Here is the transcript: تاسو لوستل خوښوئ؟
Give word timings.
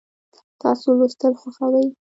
تاسو 0.61 0.87
لوستل 0.97 1.33
خوښوئ؟ 1.39 1.85